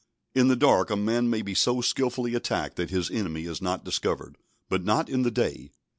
In 0.33 0.47
the 0.47 0.55
dark 0.55 0.89
a 0.89 0.95
man 0.95 1.29
may 1.29 1.43
be 1.43 1.53
so 1.53 1.79
skilfully 1.79 2.33
attacked 2.33 2.75
that 2.77 2.89
his 2.89 3.11
enemy 3.11 3.45
is 3.45 3.61
not 3.61 3.83
discovered, 3.85 4.35
but 4.67 4.83
not 4.83 5.07
in 5.07 5.21
the 5.21 5.29
day. 5.29 5.69